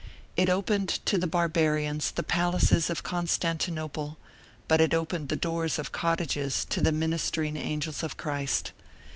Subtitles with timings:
[0.35, 4.17] It opened to the barbarians the palaces of Constantinople,
[4.67, 8.71] but it opened the doors of cottages to the ministering angels of Christ.